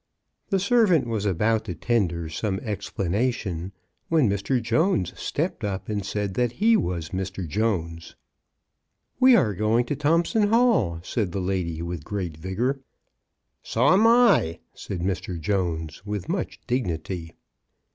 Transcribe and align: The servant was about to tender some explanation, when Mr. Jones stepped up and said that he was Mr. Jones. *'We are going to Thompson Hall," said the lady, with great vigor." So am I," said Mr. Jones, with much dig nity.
The 0.49 0.57
servant 0.57 1.05
was 1.05 1.27
about 1.27 1.63
to 1.65 1.75
tender 1.75 2.27
some 2.27 2.59
explanation, 2.61 3.71
when 4.09 4.27
Mr. 4.27 4.59
Jones 4.59 5.13
stepped 5.15 5.63
up 5.63 5.89
and 5.89 6.03
said 6.03 6.33
that 6.33 6.53
he 6.53 6.75
was 6.75 7.09
Mr. 7.09 7.47
Jones. 7.47 8.15
*'We 9.19 9.35
are 9.35 9.53
going 9.53 9.85
to 9.85 9.95
Thompson 9.95 10.47
Hall," 10.47 11.01
said 11.03 11.31
the 11.33 11.39
lady, 11.39 11.83
with 11.83 12.03
great 12.03 12.35
vigor." 12.35 12.79
So 13.61 13.89
am 13.89 14.07
I," 14.07 14.57
said 14.73 15.01
Mr. 15.01 15.39
Jones, 15.39 16.03
with 16.03 16.27
much 16.27 16.59
dig 16.65 16.87
nity. 16.87 17.33